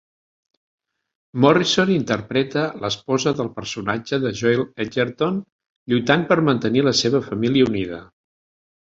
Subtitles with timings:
[1.43, 5.37] Morrison interpreta l'esposa del personatge de Joel Edgerton,
[5.93, 8.01] lluitant per mantenir la seva família unida.